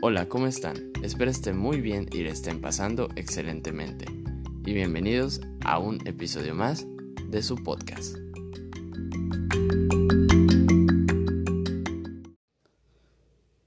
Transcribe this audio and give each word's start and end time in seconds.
Hola, 0.00 0.28
¿cómo 0.28 0.46
están? 0.46 0.92
Espero 1.02 1.28
estén 1.28 1.58
muy 1.58 1.80
bien 1.80 2.08
y 2.12 2.18
le 2.18 2.30
estén 2.30 2.60
pasando 2.60 3.08
excelentemente. 3.16 4.04
Y 4.64 4.72
bienvenidos 4.72 5.40
a 5.64 5.80
un 5.80 5.98
episodio 6.06 6.54
más 6.54 6.86
de 7.28 7.42
su 7.42 7.56
podcast. 7.56 8.16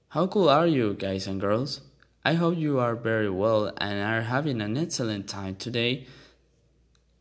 How 0.08 0.26
cool 0.30 0.48
are 0.48 0.70
you, 0.70 0.96
guys 0.98 1.28
and 1.28 1.38
girls? 1.38 1.82
I 2.24 2.32
hope 2.32 2.56
you 2.56 2.80
are 2.80 2.94
very 2.94 3.28
well 3.28 3.74
and 3.76 4.00
are 4.00 4.22
having 4.22 4.62
an 4.62 4.78
excellent 4.78 5.28
time 5.28 5.56
today. 5.56 6.06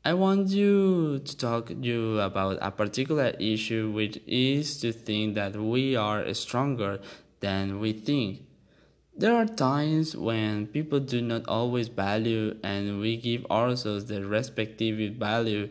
I 0.06 0.14
want 0.14 0.52
you 0.52 1.20
to 1.20 1.38
talk 1.38 1.68
to 1.68 1.76
you 1.76 2.22
about 2.22 2.60
a 2.62 2.72
particular 2.72 3.34
issue 3.42 3.92
which 3.92 4.22
is 4.26 4.80
to 4.80 4.94
think 4.94 5.36
that 5.36 5.58
we 5.58 5.98
are 5.98 6.34
stronger 6.34 7.02
than 7.42 7.82
we 7.82 7.92
think. 7.92 8.44
There 9.16 9.36
are 9.36 9.46
times 9.46 10.16
when 10.16 10.68
people 10.68 11.00
do 11.00 11.22
not 11.22 11.48
always 11.48 11.90
value 11.90 12.58
and 12.64 13.00
we 13.00 13.18
give 13.18 13.46
ourselves 13.52 14.06
the 14.06 14.26
respective 14.26 15.16
value 15.16 15.70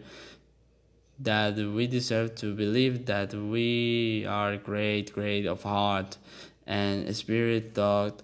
that 1.18 1.56
we 1.56 1.86
deserve 1.86 2.34
to 2.36 2.54
believe 2.54 3.06
that 3.06 3.34
we 3.34 4.26
are 4.28 4.56
great, 4.56 5.12
great 5.12 5.46
of 5.46 5.62
heart 5.62 6.18
and 6.66 7.14
spirit 7.16 7.72
thought. 7.74 8.22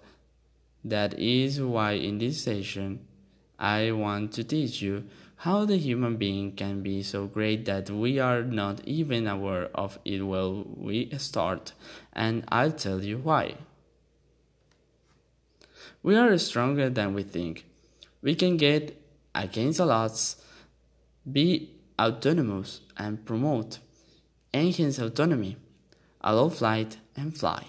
That 0.84 1.18
is 1.18 1.60
why 1.60 1.92
in 1.92 2.18
this 2.18 2.42
session 2.42 3.00
I 3.58 3.92
want 3.92 4.32
to 4.32 4.44
teach 4.44 4.82
you 4.82 5.04
how 5.36 5.64
the 5.64 5.78
human 5.78 6.16
being 6.16 6.52
can 6.52 6.82
be 6.82 7.02
so 7.02 7.26
great 7.26 7.64
that 7.64 7.90
we 7.90 8.18
are 8.18 8.42
not 8.42 8.80
even 8.86 9.26
aware 9.26 9.70
of 9.74 9.98
it 10.04 10.22
while 10.22 10.64
we 10.76 11.10
start, 11.18 11.72
and 12.12 12.44
I'll 12.48 12.72
tell 12.72 13.02
you 13.02 13.18
why. 13.18 13.56
We 16.06 16.14
are 16.14 16.38
stronger 16.38 16.88
than 16.88 17.14
we 17.14 17.24
think. 17.24 17.66
We 18.22 18.36
can 18.36 18.56
get 18.56 18.96
against 19.34 19.78
the 19.78 19.88
odds, 19.90 20.36
be 21.26 21.72
autonomous, 22.00 22.80
and 22.96 23.26
promote, 23.26 23.80
enhance 24.54 25.00
autonomy, 25.00 25.56
allow 26.20 26.50
flight, 26.50 26.98
and 27.16 27.36
fly. 27.36 27.64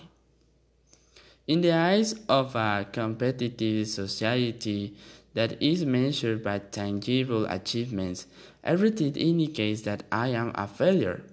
In 1.47 1.61
the 1.61 1.71
eyes 1.71 2.13
of 2.29 2.55
a 2.55 2.85
competitive 2.91 3.87
society, 3.87 4.95
that 5.33 5.59
is 5.59 5.83
measured 5.83 6.43
by 6.43 6.59
tangible 6.59 7.47
achievements, 7.47 8.27
everything 8.63 9.15
indicates 9.15 9.81
that 9.81 10.03
I 10.11 10.27
am 10.27 10.51
a 10.53 10.67
failure. 10.67 11.23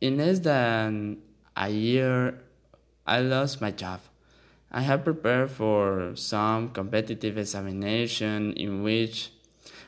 In 0.00 0.18
less 0.18 0.38
than 0.38 1.18
a 1.56 1.68
year, 1.70 2.38
I 3.04 3.18
lost 3.18 3.60
my 3.60 3.72
job. 3.72 3.98
I 4.74 4.80
have 4.80 5.04
prepared 5.04 5.50
for 5.50 6.16
some 6.16 6.70
competitive 6.70 7.36
examination 7.36 8.54
in 8.54 8.82
which 8.82 9.30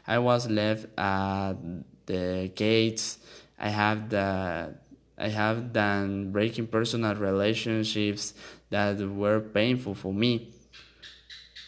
I 0.07 0.19
was 0.19 0.51
left 0.51 0.87
at 0.99 1.55
the 2.05 2.53
gates. 2.55 3.17
I 3.59 3.71
have 3.71 4.11
the 4.11 4.75
I 5.17 5.29
have 5.29 5.73
done 5.73 6.33
breaking 6.33 6.67
personal 6.67 7.15
relationships 7.15 8.35
that 8.69 8.99
were 8.99 9.41
painful 9.41 9.95
for 9.95 10.13
me. 10.13 10.53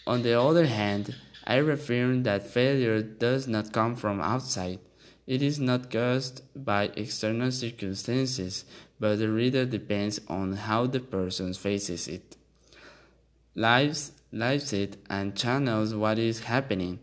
On 0.06 0.22
the 0.22 0.38
other 0.38 0.66
hand, 0.66 1.14
I 1.46 1.56
reaffirm 1.56 2.24
that 2.24 2.46
failure 2.46 3.00
does 3.00 3.48
not 3.48 3.72
come 3.72 3.96
from 3.96 4.20
outside. 4.20 4.80
It 5.26 5.40
is 5.40 5.58
not 5.58 5.90
caused 5.90 6.42
by 6.54 6.90
external 6.96 7.50
circumstances, 7.50 8.66
but 9.00 9.16
the 9.16 9.30
reader 9.30 9.64
depends 9.64 10.20
on 10.28 10.52
how 10.52 10.86
the 10.86 11.00
person 11.00 11.54
faces 11.54 12.08
it. 12.08 12.35
Lives, 13.58 14.12
lives 14.32 14.74
it 14.74 14.98
and 15.08 15.34
channels 15.34 15.94
what 15.94 16.18
is 16.18 16.40
happening. 16.40 16.98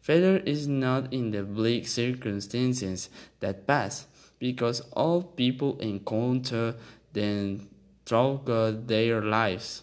Failure 0.00 0.38
is 0.46 0.66
not 0.66 1.12
in 1.12 1.30
the 1.30 1.42
bleak 1.42 1.86
circumstances 1.86 3.10
that 3.40 3.66
pass, 3.66 4.06
because 4.38 4.80
all 4.92 5.22
people 5.22 5.78
encounter 5.78 6.74
them 7.12 7.68
throughout 8.06 8.88
their 8.88 9.20
lives. 9.20 9.82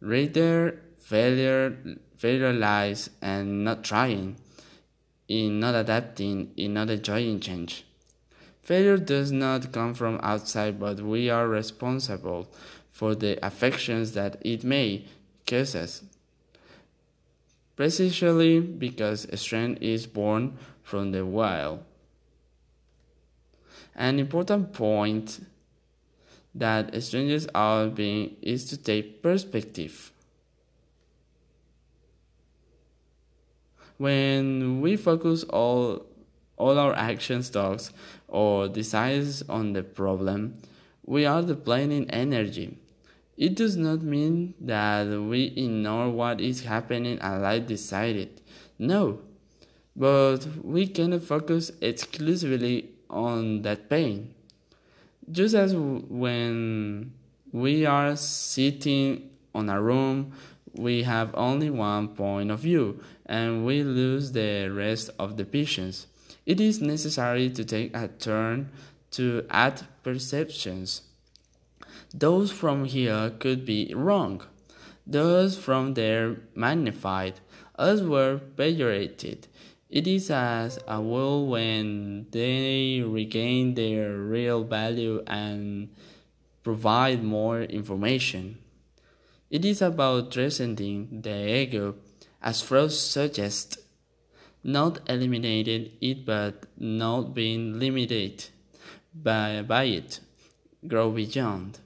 Rather, 0.00 0.80
failure 0.98 1.78
failure 2.16 2.52
lies 2.52 3.08
and 3.22 3.62
not 3.64 3.84
trying, 3.84 4.36
in 5.28 5.60
not 5.60 5.76
adapting, 5.76 6.50
in 6.56 6.74
not 6.74 6.90
enjoying 6.90 7.38
change. 7.38 7.84
Failure 8.62 8.98
does 8.98 9.30
not 9.30 9.72
come 9.72 9.94
from 9.94 10.18
outside, 10.22 10.80
but 10.80 11.00
we 11.00 11.30
are 11.30 11.46
responsible 11.46 12.48
for 12.98 13.14
the 13.14 13.38
affections 13.46 14.10
that 14.14 14.36
it 14.40 14.64
may 14.64 15.04
cause 15.46 15.76
us. 15.76 16.02
Precisely 17.76 18.58
because 18.58 19.24
strength 19.40 19.80
is 19.80 20.04
born 20.04 20.58
from 20.82 21.12
the 21.12 21.24
will. 21.24 21.84
An 23.94 24.18
important 24.18 24.72
point 24.72 25.46
that 26.52 27.00
strangers 27.00 27.46
are 27.54 27.86
being 27.86 28.34
is 28.42 28.64
to 28.64 28.76
take 28.76 29.22
perspective. 29.22 30.10
When 33.96 34.80
we 34.80 34.96
focus 34.96 35.44
all 35.44 36.04
all 36.56 36.76
our 36.76 36.94
action 36.94 37.42
thoughts 37.42 37.92
or 38.26 38.66
desires 38.66 39.44
on 39.48 39.74
the 39.74 39.84
problem, 39.84 40.60
we 41.06 41.24
are 41.26 41.42
depleting 41.42 42.10
energy. 42.10 42.76
It 43.38 43.54
does 43.54 43.76
not 43.76 44.02
mean 44.02 44.54
that 44.60 45.06
we 45.06 45.44
ignore 45.56 46.10
what 46.10 46.40
is 46.40 46.64
happening 46.64 47.18
and 47.20 47.40
life 47.40 47.66
decided. 47.66 48.42
No. 48.78 49.20
But 49.94 50.46
we 50.62 50.88
cannot 50.88 51.22
focus 51.22 51.70
exclusively 51.80 52.90
on 53.08 53.62
that 53.62 53.88
pain. 53.88 54.34
Just 55.30 55.54
as 55.54 55.74
when 55.74 57.12
we 57.52 57.86
are 57.86 58.16
sitting 58.16 59.30
on 59.54 59.70
a 59.70 59.80
room 59.80 60.32
we 60.74 61.02
have 61.02 61.34
only 61.34 61.70
one 61.70 62.08
point 62.08 62.50
of 62.50 62.60
view 62.60 63.00
and 63.26 63.64
we 63.64 63.82
lose 63.82 64.32
the 64.32 64.68
rest 64.68 65.10
of 65.18 65.36
the 65.36 65.44
visions. 65.44 66.06
It 66.46 66.60
is 66.60 66.80
necessary 66.80 67.50
to 67.50 67.64
take 67.64 67.94
a 67.96 68.08
turn 68.08 68.70
to 69.12 69.44
add 69.50 69.82
perceptions. 70.02 71.02
Those 72.14 72.50
from 72.50 72.86
here 72.86 73.30
could 73.38 73.66
be 73.66 73.92
wrong, 73.94 74.42
those 75.06 75.58
from 75.58 75.92
there 75.92 76.36
magnified, 76.54 77.40
as 77.78 78.02
were 78.02 78.40
pejorated. 78.56 79.44
It 79.90 80.06
is 80.06 80.30
as 80.30 80.78
a 80.88 81.00
will 81.00 81.46
when 81.46 82.26
they 82.30 83.02
regain 83.02 83.74
their 83.74 84.16
real 84.16 84.64
value 84.64 85.22
and 85.26 85.90
provide 86.62 87.22
more 87.22 87.62
information. 87.62 88.58
It 89.50 89.64
is 89.64 89.82
about 89.82 90.32
transcending 90.32 91.22
the 91.22 91.46
ego, 91.60 91.94
as 92.42 92.62
Freud 92.62 92.92
suggests, 92.92 93.78
not 94.64 95.00
eliminating 95.08 95.90
it 96.00 96.24
but 96.24 96.66
not 96.78 97.34
being 97.34 97.78
limited 97.78 98.46
by, 99.14 99.62
by 99.62 99.84
it, 99.84 100.20
grow 100.86 101.10
beyond. 101.10 101.80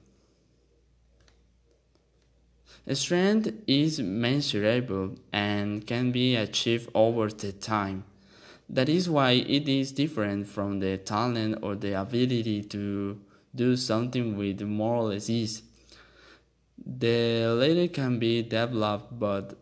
A 2.85 2.97
strength 2.97 3.53
is 3.67 4.01
measurable 4.01 5.15
and 5.33 5.87
can 5.87 6.11
be 6.11 6.35
achieved 6.35 6.91
over 6.95 7.29
the 7.29 7.53
time. 7.53 8.05
That 8.69 8.89
is 8.89 9.09
why 9.09 9.33
it 9.33 9.69
is 9.69 9.93
different 9.93 10.49
from 10.49 10.81
the 10.81 10.99
talent 10.99 11.59
or 11.63 11.77
the 11.77 12.01
ability 12.01 12.63
to 12.65 13.21
do 13.55 13.77
something 13.77 14.37
with 14.37 14.63
more 14.63 14.97
or 14.97 15.05
less 15.11 15.31
ease. 15.31 15.63
The 16.85 17.47
latter 17.55 17.87
can 17.87 18.19
be 18.19 18.43
developed 18.43 19.19
but 19.19 19.57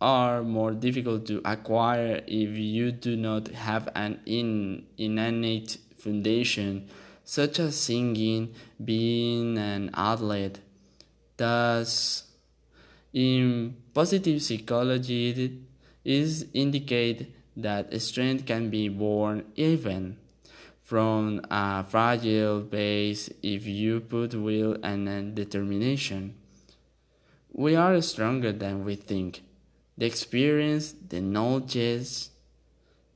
are 0.00 0.42
more 0.42 0.72
difficult 0.72 1.26
to 1.26 1.42
acquire 1.44 2.22
if 2.26 2.50
you 2.56 2.90
do 2.90 3.16
not 3.16 3.48
have 3.48 3.88
an 3.94 4.20
in, 4.26 4.86
innate 4.96 5.76
foundation, 5.98 6.88
such 7.24 7.60
as 7.60 7.76
singing, 7.76 8.54
being 8.82 9.58
an 9.58 9.90
athlete. 9.94 10.58
Thus, 11.36 12.31
in 13.12 13.76
positive 13.92 14.42
psychology, 14.42 15.30
it 15.30 15.52
is 16.04 16.46
indicated 16.54 17.32
that 17.56 18.00
strength 18.00 18.46
can 18.46 18.70
be 18.70 18.88
born 18.88 19.44
even 19.56 20.16
from 20.82 21.40
a 21.50 21.84
fragile 21.84 22.60
base 22.60 23.30
if 23.42 23.66
you 23.66 24.00
put 24.00 24.34
will 24.34 24.76
and 24.82 25.34
determination. 25.34 26.34
We 27.52 27.76
are 27.76 28.00
stronger 28.00 28.52
than 28.52 28.84
we 28.84 28.96
think. 28.96 29.42
The 29.98 30.06
experience, 30.06 30.94
the 31.08 31.20
knowledge 31.20 32.28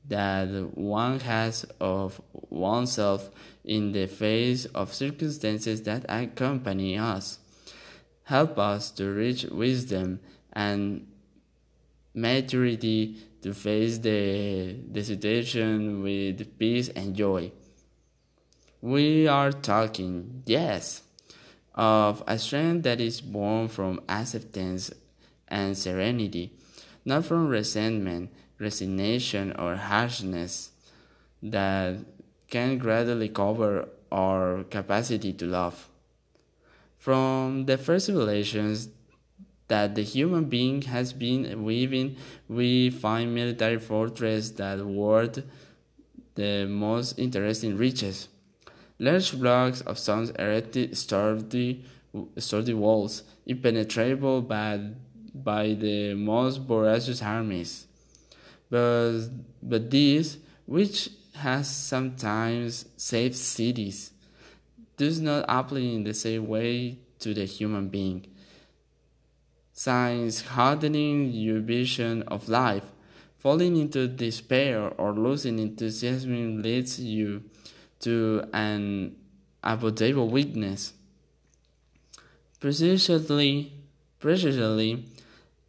that 0.07 0.47
one 0.75 1.19
has 1.21 1.65
of 1.81 2.21
oneself 2.31 3.29
in 3.63 3.91
the 3.91 4.05
face 4.05 4.65
of 4.65 4.93
circumstances 4.93 5.81
that 5.81 6.05
accompany 6.07 6.97
us 6.97 7.39
help 8.27 8.59
us 8.59 8.91
to 8.91 9.09
reach 9.09 9.45
wisdom 9.45 10.19
and 10.51 11.07
maturity 12.13 13.15
to 13.41 13.53
face 13.53 13.99
the, 13.99 14.75
the 14.91 15.01
situation 15.01 16.03
with 16.03 16.59
peace 16.59 16.89
and 16.89 17.15
joy. 17.15 17.49
We 18.81 19.29
are 19.29 19.53
talking, 19.53 20.43
yes, 20.45 21.03
of 21.73 22.21
a 22.27 22.37
strength 22.37 22.83
that 22.83 22.99
is 22.99 23.21
born 23.21 23.69
from 23.69 24.01
acceptance 24.09 24.91
and 25.47 25.77
serenity, 25.77 26.51
not 27.05 27.23
from 27.23 27.47
resentment, 27.47 28.29
resignation, 28.59 29.53
or 29.57 29.77
harshness 29.77 30.71
that 31.41 31.95
can 32.49 32.77
gradually 32.77 33.29
cover 33.29 33.87
our 34.11 34.65
capacity 34.65 35.31
to 35.31 35.45
love. 35.45 35.87
From 37.07 37.67
the 37.67 37.77
first 37.77 38.09
revelations 38.09 38.89
that 39.69 39.95
the 39.95 40.03
human 40.03 40.43
being 40.49 40.81
has 40.81 41.13
been 41.13 41.63
weaving, 41.63 42.17
we 42.49 42.89
find 42.89 43.33
military 43.33 43.79
fortresses 43.79 44.51
that 44.55 44.85
worth 44.85 45.41
the 46.35 46.65
most 46.65 47.17
interesting 47.17 47.77
riches. 47.77 48.27
Large 48.99 49.39
blocks 49.39 49.79
of 49.79 49.97
stones 49.97 50.31
erected 50.31 50.97
sturdy, 50.97 51.85
sturdy 52.39 52.73
walls, 52.73 53.23
impenetrable 53.45 54.41
by, 54.41 54.77
by 55.33 55.75
the 55.75 56.13
most 56.13 56.57
voracious 56.57 57.21
armies. 57.21 57.87
But, 58.69 59.29
but 59.63 59.89
this, 59.89 60.39
which 60.65 61.09
has 61.35 61.73
sometimes 61.73 62.83
saved 62.97 63.35
cities, 63.35 64.11
does 64.97 65.21
not 65.21 65.45
apply 65.47 65.79
in 65.79 66.03
the 66.03 66.13
same 66.13 66.47
way 66.47 66.97
to 67.19 67.33
the 67.33 67.45
human 67.45 67.87
being. 67.87 68.25
Science 69.73 70.41
hardening 70.41 71.31
your 71.31 71.59
vision 71.59 72.23
of 72.23 72.49
life, 72.49 72.85
falling 73.37 73.77
into 73.77 74.07
despair 74.07 74.89
or 74.97 75.13
losing 75.13 75.59
enthusiasm 75.59 76.61
leads 76.61 76.99
you 76.99 77.43
to 77.99 78.43
an 78.53 79.15
avoidable 79.63 80.29
weakness. 80.29 80.93
Precisely, 82.59 83.71
precisely, 84.19 85.05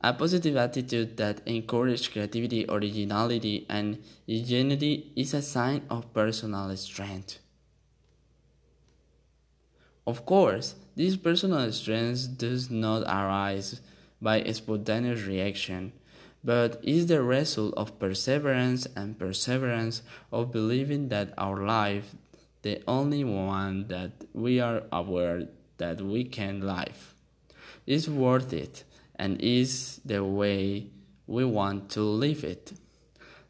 a 0.00 0.14
positive 0.14 0.56
attitude 0.56 1.16
that 1.18 1.46
encourages 1.46 2.08
creativity, 2.08 2.64
originality, 2.68 3.66
and 3.68 3.98
ingenuity 4.26 5.12
is 5.16 5.34
a 5.34 5.42
sign 5.42 5.82
of 5.90 6.12
personal 6.14 6.74
strength. 6.76 7.38
Of 10.08 10.24
course, 10.24 10.74
this 10.96 11.18
personal 11.18 11.70
strength 11.70 12.38
does 12.38 12.70
not 12.70 13.02
arise 13.02 13.82
by 14.22 14.42
spontaneous 14.52 15.24
reaction, 15.24 15.92
but 16.42 16.80
is 16.82 17.08
the 17.08 17.22
result 17.22 17.74
of 17.76 17.98
perseverance 17.98 18.86
and 18.96 19.18
perseverance 19.18 20.00
of 20.32 20.50
believing 20.50 21.10
that 21.10 21.34
our 21.36 21.62
life, 21.62 22.14
the 22.62 22.82
only 22.88 23.22
one 23.22 23.88
that 23.88 24.12
we 24.32 24.60
are 24.60 24.84
aware 24.90 25.48
that 25.76 26.00
we 26.00 26.24
can 26.24 26.62
live, 26.62 27.14
is 27.86 28.08
worth 28.08 28.54
it 28.54 28.84
and 29.16 29.38
is 29.42 30.00
the 30.06 30.24
way 30.24 30.86
we 31.26 31.44
want 31.44 31.90
to 31.90 32.00
live 32.00 32.44
it. 32.44 32.72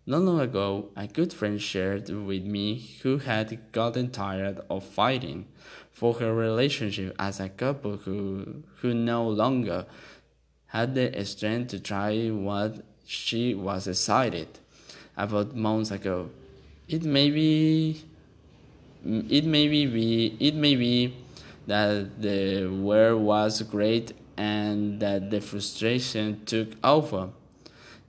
Not 0.08 0.22
long 0.22 0.40
ago, 0.40 0.88
a 0.96 1.06
good 1.06 1.34
friend 1.34 1.60
shared 1.60 2.08
with 2.08 2.42
me 2.42 2.96
who 3.02 3.18
had 3.18 3.70
gotten 3.72 4.10
tired 4.10 4.58
of 4.70 4.82
fighting 4.82 5.44
for 5.92 6.14
her 6.14 6.34
relationship 6.34 7.14
as 7.18 7.40
a 7.40 7.50
couple 7.50 7.98
who, 7.98 8.62
who 8.76 8.94
no 8.94 9.28
longer 9.28 9.84
had 10.68 10.94
the 10.94 11.22
strength 11.26 11.72
to 11.72 11.80
try 11.80 12.28
what 12.28 12.86
she 13.04 13.54
was 13.54 13.86
excited 13.86 14.48
about 15.14 15.54
months 15.54 15.90
ago. 15.90 16.30
It 16.88 17.04
may 17.04 17.30
be 17.30 18.02
it 19.04 19.44
may 19.44 19.68
be 19.68 20.38
it 20.40 20.54
may 20.54 20.74
be 20.74 21.16
that 21.66 22.22
the 22.22 22.66
wear 22.66 23.14
was 23.14 23.60
great 23.60 24.14
and 24.38 25.00
that 25.00 25.30
the 25.30 25.42
frustration 25.42 26.46
took 26.46 26.68
over. 26.82 27.28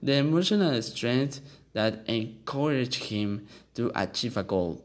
The 0.02 0.14
emotional 0.14 0.80
strength 0.80 1.42
that 1.72 2.08
encouraged 2.08 3.04
him 3.04 3.46
to 3.74 3.90
achieve 3.94 4.36
a 4.36 4.42
goal 4.42 4.84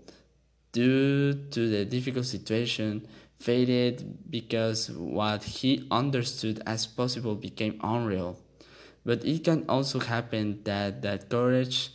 due 0.72 1.34
to 1.52 1.70
the 1.70 1.86
difficult 1.86 2.26
situation 2.26 3.08
faded 3.40 4.18
because 4.30 4.92
what 4.92 5.44
he 5.44 5.88
understood 5.90 6.62
as 6.66 6.86
possible 6.86 7.36
became 7.36 7.80
unreal. 7.82 8.38
But 9.06 9.24
it 9.24 9.44
can 9.44 9.66
also 9.70 10.00
happen 10.00 10.62
that 10.64 11.02
that 11.04 11.30
courage, 11.30 11.92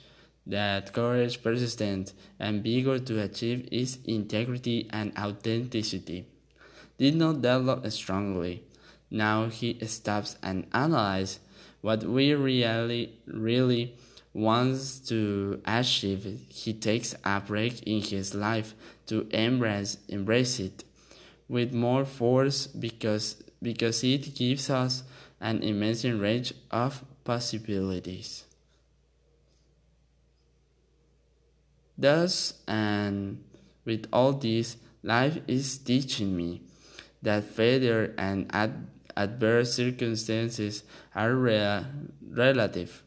that 0.46 0.92
courage, 0.92 1.42
persistent, 1.42 2.12
and 2.38 2.62
vigor 2.62 2.98
to 2.98 3.20
achieve 3.20 3.68
its 3.70 3.98
integrity 4.06 4.88
and 4.90 5.12
authenticity 5.18 6.26
did 6.96 7.16
not 7.16 7.42
develop 7.42 7.90
strongly. 7.90 8.64
Now 9.10 9.48
he 9.48 9.78
stops 9.86 10.36
and 10.42 10.66
analyzes 10.72 11.40
what 11.80 12.04
we 12.04 12.32
really, 12.34 13.18
really 13.26 13.96
wants 14.32 15.00
to 15.08 15.60
achieve. 15.64 16.40
He 16.48 16.72
takes 16.72 17.14
a 17.24 17.40
break 17.40 17.82
in 17.82 18.00
his 18.02 18.34
life 18.34 18.74
to 19.06 19.26
embrace, 19.30 19.98
embrace 20.08 20.60
it 20.60 20.84
with 21.48 21.72
more 21.72 22.04
force 22.04 22.66
because, 22.66 23.36
because 23.60 24.04
it 24.04 24.34
gives 24.34 24.70
us 24.70 25.02
an 25.40 25.62
immense 25.62 26.04
range 26.04 26.54
of 26.70 27.04
possibilities. 27.24 28.44
Thus, 31.98 32.54
and 32.66 33.44
with 33.84 34.06
all 34.12 34.32
this, 34.32 34.76
life 35.02 35.38
is 35.46 35.76
teaching 35.78 36.36
me 36.36 36.62
that 37.22 37.44
failure 37.44 38.14
and 38.16 38.46
ad- 38.54 38.86
adverse 39.16 39.74
circumstances 39.74 40.82
are 41.14 41.34
rea- 41.34 41.84
relative. 42.26 43.02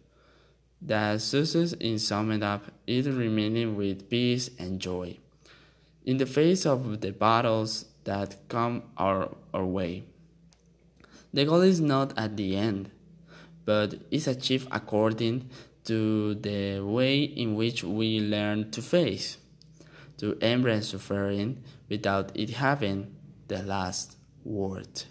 That 0.86 1.22
success, 1.22 1.74
in 1.74 1.98
summing 1.98 2.44
up, 2.44 2.66
is 2.86 3.08
remaining 3.08 3.78
with 3.78 4.10
peace 4.10 4.50
and 4.60 4.80
joy 4.80 5.18
in 6.06 6.18
the 6.18 6.26
face 6.26 6.66
of 6.66 7.02
the 7.02 7.12
battles 7.12 7.86
that 8.04 8.36
come 8.50 8.84
our, 8.98 9.36
our 9.54 9.66
way. 9.66 10.04
The 11.34 11.46
goal 11.46 11.62
is 11.62 11.80
not 11.80 12.18
at 12.18 12.38
the 12.38 12.56
end, 12.56 12.92
but 13.66 13.96
is 14.12 14.28
achieved 14.28 14.68
according 14.72 15.50
to 15.86 16.36
the 16.36 16.82
way 16.82 17.24
in 17.24 17.56
which 17.56 17.84
we 17.84 18.20
learn 18.20 18.72
to 18.72 18.82
face, 18.82 19.38
to 20.18 20.38
embrace 20.40 20.90
suffering 20.90 21.64
without 21.90 22.32
it 22.36 22.52
having 22.52 23.16
the 23.48 23.64
last 23.64 24.18
word. 24.44 25.04